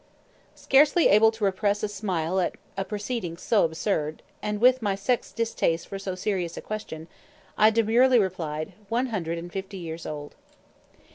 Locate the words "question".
6.61-7.07